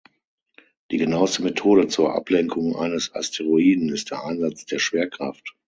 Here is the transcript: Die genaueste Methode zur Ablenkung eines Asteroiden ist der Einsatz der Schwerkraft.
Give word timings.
Die 0.89 0.97
genaueste 0.97 1.43
Methode 1.43 1.87
zur 1.87 2.15
Ablenkung 2.15 2.75
eines 2.75 3.13
Asteroiden 3.13 3.89
ist 3.89 4.09
der 4.09 4.25
Einsatz 4.25 4.65
der 4.65 4.79
Schwerkraft. 4.79 5.55